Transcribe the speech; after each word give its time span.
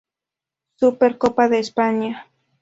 Super 0.79 1.19
copa 1.19 1.47
de 1.47 1.59
España 1.59 2.13